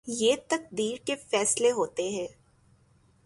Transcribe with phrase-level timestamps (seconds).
[0.07, 2.27] یہ تقدیر کے فیصلے ہوتے ہیں۔